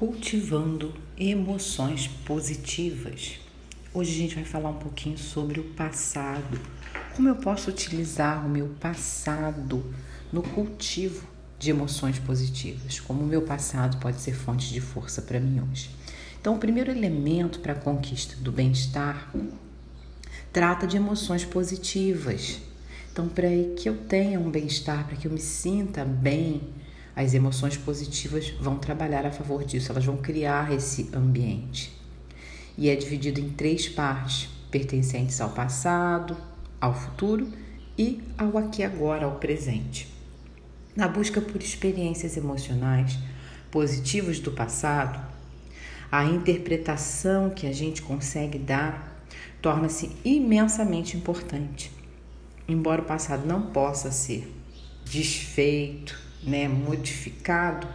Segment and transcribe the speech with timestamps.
[0.00, 3.38] cultivando emoções positivas.
[3.92, 6.58] Hoje a gente vai falar um pouquinho sobre o passado.
[7.14, 9.84] Como eu posso utilizar o meu passado
[10.32, 11.28] no cultivo
[11.58, 12.98] de emoções positivas?
[12.98, 15.90] Como o meu passado pode ser fonte de força para mim hoje?
[16.40, 19.30] Então, o primeiro elemento para a conquista do bem-estar
[20.50, 22.58] trata de emoções positivas.
[23.12, 26.62] Então, para que eu tenha um bem-estar, para que eu me sinta bem,
[27.14, 31.92] as emoções positivas vão trabalhar a favor disso, elas vão criar esse ambiente.
[32.78, 36.36] E é dividido em três partes, pertencentes ao passado,
[36.80, 37.48] ao futuro
[37.98, 40.08] e ao aqui agora, ao presente.
[40.96, 43.18] Na busca por experiências emocionais
[43.70, 45.20] positivas do passado,
[46.10, 49.24] a interpretação que a gente consegue dar
[49.62, 51.92] torna-se imensamente importante.
[52.66, 54.50] Embora o passado não possa ser
[55.04, 57.86] desfeito, né, modificado,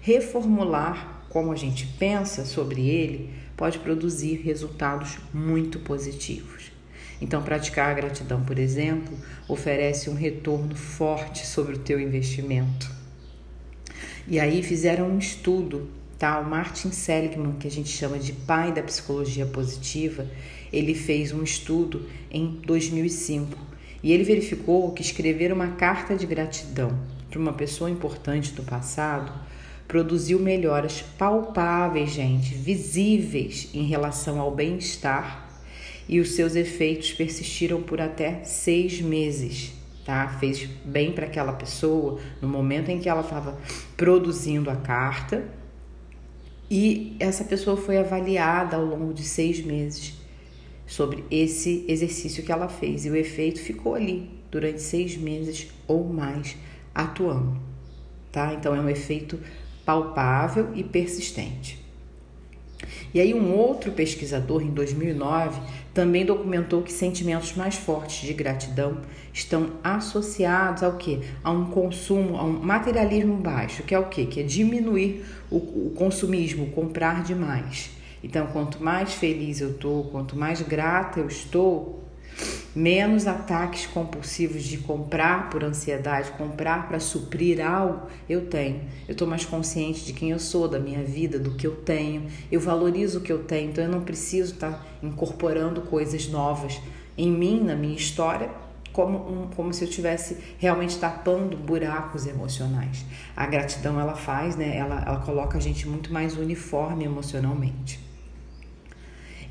[0.00, 6.72] reformular como a gente pensa sobre ele pode produzir resultados muito positivos.
[7.20, 9.16] Então, praticar a gratidão, por exemplo,
[9.48, 12.90] oferece um retorno forte sobre o teu investimento.
[14.26, 16.38] E aí fizeram um estudo, tá?
[16.40, 20.26] O Martin Seligman, que a gente chama de pai da psicologia positiva,
[20.72, 23.56] ele fez um estudo em 2005
[24.02, 26.98] e ele verificou que escrever uma carta de gratidão
[27.32, 29.32] para uma pessoa importante do passado
[29.88, 35.48] produziu melhoras palpáveis, gente, visíveis em relação ao bem-estar
[36.06, 39.72] e os seus efeitos persistiram por até seis meses.
[40.04, 40.28] Tá?
[40.40, 43.58] Fez bem para aquela pessoa no momento em que ela estava
[43.96, 45.42] produzindo a carta
[46.70, 50.14] e essa pessoa foi avaliada ao longo de seis meses
[50.86, 56.04] sobre esse exercício que ela fez e o efeito ficou ali durante seis meses ou
[56.04, 56.56] mais
[56.94, 57.56] atuando,
[58.30, 58.54] tá?
[58.54, 59.38] Então é um efeito
[59.84, 61.82] palpável e persistente.
[63.14, 65.60] E aí um outro pesquisador em 2009
[65.92, 68.98] também documentou que sentimentos mais fortes de gratidão
[69.32, 71.20] estão associados ao que?
[71.44, 74.26] A um consumo, a um materialismo baixo, que é o que?
[74.26, 77.90] Que é diminuir o, o consumismo, comprar demais.
[78.24, 82.01] Então, quanto mais feliz eu estou, quanto mais grata eu estou,
[82.74, 88.82] menos ataques compulsivos de comprar por ansiedade, comprar para suprir algo, eu tenho.
[89.06, 92.26] Eu estou mais consciente de quem eu sou, da minha vida, do que eu tenho.
[92.50, 96.80] Eu valorizo o que eu tenho, então eu não preciso estar tá incorporando coisas novas
[97.16, 98.50] em mim, na minha história,
[98.92, 103.04] como, um, como se eu estivesse realmente tapando buracos emocionais.
[103.36, 104.76] A gratidão ela faz, né?
[104.76, 108.11] Ela, ela coloca a gente muito mais uniforme emocionalmente.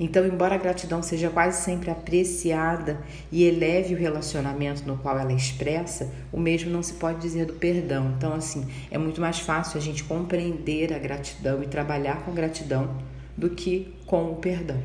[0.04, 3.00] Então, embora a gratidão seja quase sempre apreciada
[3.32, 7.54] e eleve o relacionamento no qual ela expressa, o mesmo não se pode dizer do
[7.54, 8.12] perdão.
[8.18, 12.98] Então, assim, é muito mais fácil a gente compreender a gratidão e trabalhar com gratidão
[13.38, 14.82] do que com o perdão.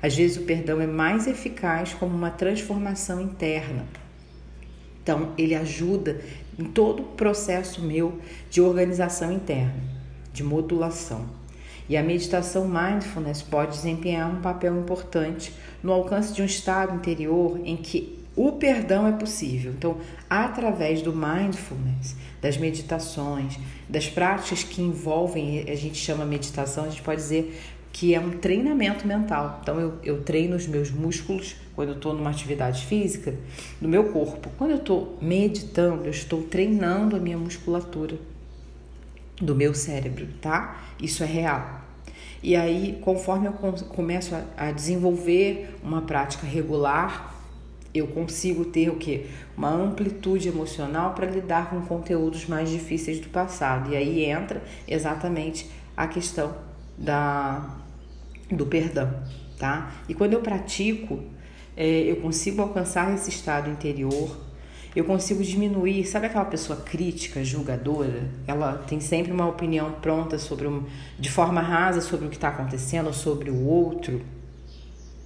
[0.00, 3.84] Às vezes, o perdão é mais eficaz como uma transformação interna.
[5.02, 6.18] Então, ele ajuda
[6.58, 8.18] em todo o processo meu
[8.48, 9.82] de organização interna,
[10.32, 11.43] de modulação.
[11.88, 15.52] E a meditação mindfulness pode desempenhar um papel importante
[15.82, 19.72] no alcance de um estado interior em que o perdão é possível.
[19.72, 23.58] Então, através do mindfulness, das meditações,
[23.88, 27.60] das práticas que envolvem, a gente chama meditação, a gente pode dizer
[27.92, 29.60] que é um treinamento mental.
[29.62, 33.34] Então, eu, eu treino os meus músculos quando eu estou numa atividade física,
[33.80, 34.50] no meu corpo.
[34.58, 38.18] Quando eu estou meditando, eu estou treinando a minha musculatura
[39.40, 40.80] do meu cérebro, tá?
[41.00, 41.82] Isso é real.
[42.42, 47.34] E aí, conforme eu começo a, desenvolver uma prática regular,
[47.94, 49.26] eu consigo ter o que?
[49.56, 53.92] Uma amplitude emocional para lidar com conteúdos mais difíceis do passado.
[53.92, 56.54] E aí entra exatamente a questão
[56.98, 57.78] da,
[58.50, 59.10] do perdão,
[59.58, 59.92] tá?
[60.08, 61.22] E quando eu pratico,
[61.76, 64.43] é, eu consigo alcançar esse estado interior
[64.94, 66.04] eu consigo diminuir.
[66.06, 68.22] Sabe aquela pessoa crítica, julgadora?
[68.46, 70.84] Ela tem sempre uma opinião pronta sobre um,
[71.18, 74.22] de forma rasa sobre o que está acontecendo, sobre o outro,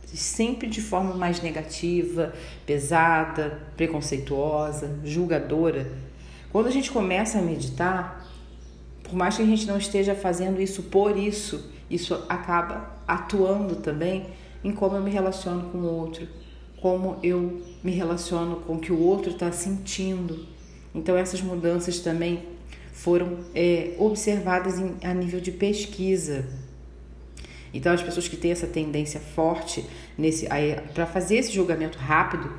[0.06, 2.32] sempre de forma mais negativa,
[2.64, 5.90] pesada, preconceituosa, julgadora.
[6.50, 8.26] Quando a gente começa a meditar,
[9.02, 14.26] por mais que a gente não esteja fazendo isso por isso, isso acaba atuando também
[14.64, 16.26] em como eu me relaciono com o outro
[16.80, 20.46] como eu me relaciono com o que o outro está sentindo.
[20.94, 22.42] Então, essas mudanças também
[22.92, 26.46] foram é, observadas em, a nível de pesquisa.
[27.72, 29.84] Então, as pessoas que têm essa tendência forte
[30.94, 32.50] para fazer esse julgamento rápido,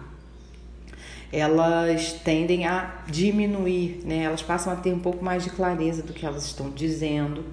[1.31, 4.23] elas tendem a diminuir, né?
[4.23, 7.45] elas passam a ter um pouco mais de clareza do que elas estão dizendo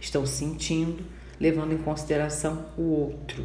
[0.00, 1.04] estão sentindo,
[1.40, 3.44] levando em consideração o outro.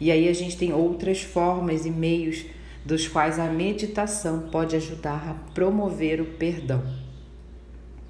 [0.00, 2.44] E aí a gente tem outras formas e meios
[2.84, 6.82] dos quais a meditação pode ajudar a promover o perdão.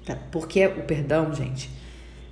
[0.05, 0.15] Tá?
[0.31, 1.69] Porque o perdão, gente,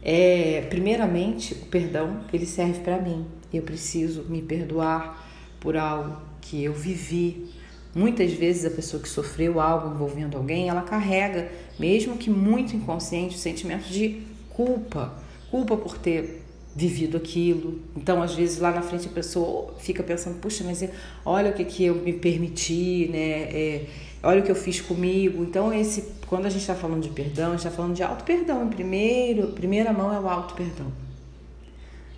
[0.01, 3.25] é primeiramente o perdão ele serve para mim.
[3.51, 5.27] Eu preciso me perdoar
[5.59, 7.49] por algo que eu vivi.
[7.95, 11.49] Muitas vezes a pessoa que sofreu algo envolvendo alguém, ela carrega,
[11.79, 15.17] mesmo que muito inconsciente, o sentimento de culpa,
[15.49, 16.44] culpa por ter
[16.75, 17.79] vivido aquilo.
[17.95, 20.83] Então, às vezes, lá na frente a pessoa fica pensando, puxa, mas
[21.23, 23.43] olha o que, que eu me permiti, né?
[23.43, 23.85] É,
[24.21, 25.41] olha o que eu fiz comigo.
[25.41, 28.65] Então, esse, quando a gente está falando de perdão, a gente está falando de auto-perdão.
[28.65, 30.91] Em primeiro, primeira mão é o auto-perdão.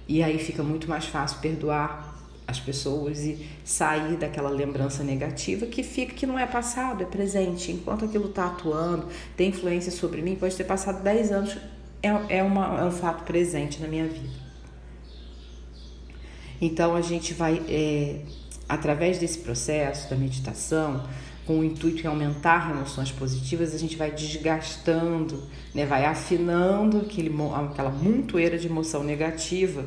[0.08, 2.16] E aí fica muito mais fácil perdoar
[2.48, 7.74] as pessoas e sair daquela lembrança negativa que fica que não é passado, é presente.
[7.74, 11.58] Enquanto aquilo está atuando, tem influência sobre mim, pode ter passado 10 anos,
[12.02, 14.47] é, é, uma, é um fato presente na minha vida.
[16.62, 18.22] Então a gente vai, é,
[18.68, 21.04] através desse processo da meditação,
[21.46, 25.44] com o intuito de aumentar emoções positivas, a gente vai desgastando,
[25.74, 27.34] né, vai afinando aquele,
[27.70, 29.86] aquela montoeira de emoção negativa.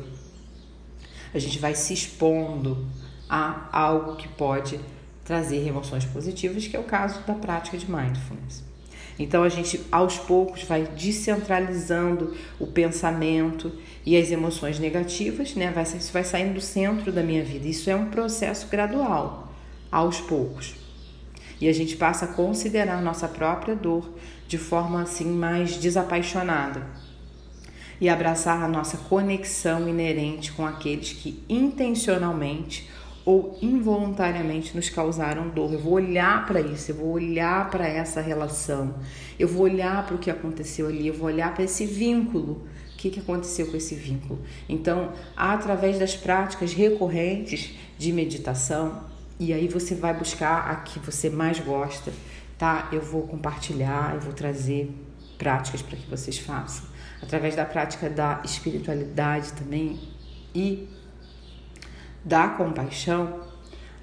[1.33, 2.87] A gente vai se expondo
[3.29, 4.79] a algo que pode
[5.23, 8.70] trazer emoções positivas, que é o caso da prática de mindfulness.
[9.19, 13.71] Então a gente aos poucos vai descentralizando o pensamento
[14.05, 15.71] e as emoções negativas, né?
[15.71, 17.67] Vai, isso vai saindo do centro da minha vida.
[17.67, 19.53] Isso é um processo gradual,
[19.91, 20.75] aos poucos.
[21.59, 24.09] E a gente passa a considerar nossa própria dor
[24.47, 26.87] de forma assim mais desapaixonada
[28.01, 32.89] e abraçar a nossa conexão inerente com aqueles que intencionalmente
[33.25, 35.73] ou involuntariamente nos causaram dor.
[35.73, 38.95] Eu vou olhar para isso, eu vou olhar para essa relação,
[39.37, 42.67] eu vou olhar para o que aconteceu ali, eu vou olhar para esse vínculo.
[42.93, 44.39] O que, que aconteceu com esse vínculo?
[44.69, 49.09] Então, através das práticas recorrentes de meditação,
[49.39, 52.13] e aí você vai buscar a que você mais gosta,
[52.59, 52.89] tá?
[52.91, 54.93] Eu vou compartilhar, eu vou trazer
[55.35, 56.85] práticas para que vocês façam.
[57.19, 59.99] Através da prática da espiritualidade também
[60.53, 60.87] e
[62.23, 63.41] da compaixão,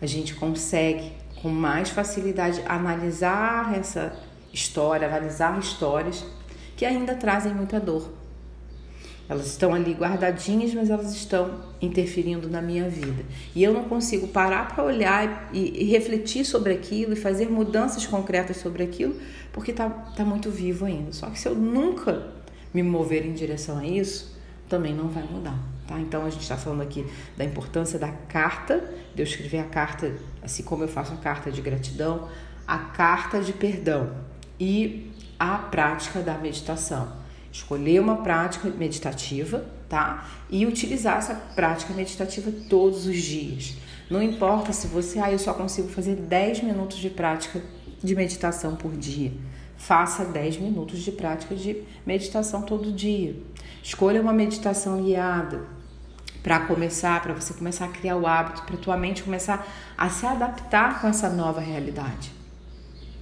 [0.01, 4.17] a gente consegue com mais facilidade analisar essa
[4.53, 6.25] história, analisar histórias
[6.77, 8.13] que ainda trazem muita dor.
[9.29, 13.25] Elas estão ali guardadinhas, mas elas estão interferindo na minha vida.
[13.55, 18.07] E eu não consigo parar para olhar e, e, refletir sobre aquilo e fazer mudanças
[18.07, 19.15] concretas sobre aquilo,
[19.53, 21.13] porque está tá muito vivo ainda.
[21.13, 22.27] Só que se eu nunca
[22.73, 24.35] me mover em direção a isso,
[24.67, 25.59] também não vai mudar.
[25.89, 25.99] Tá?
[25.99, 30.13] Então a gente está falando aqui da importância da carta, de eu escrever a carta,
[30.43, 32.29] assim como eu faço a carta de gratidão,
[32.67, 34.13] a carta de perdão
[34.61, 37.11] e a prática da meditação.
[37.51, 40.29] Escolher uma prática meditativa, tá?
[40.51, 43.75] E utilizar essa prática meditativa todos os dias.
[44.11, 47.63] Não importa se você, ah, eu só consigo fazer 10 minutos de prática
[48.05, 49.33] de meditação por dia.
[49.79, 53.35] Faça 10 minutos de prática de meditação todo dia.
[53.83, 55.78] Escolha uma meditação guiada
[56.43, 60.27] para começar, para você começar a criar o hábito, para tua mente começar a se
[60.27, 62.33] adaptar com essa nova realidade.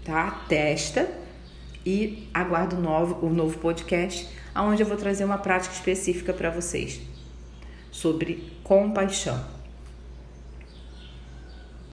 [0.04, 0.30] Tá?
[0.48, 1.08] Testa
[1.84, 6.50] e aguardo o novo, o novo podcast, onde eu vou trazer uma prática específica para
[6.50, 7.00] vocês
[7.90, 9.55] sobre compaixão.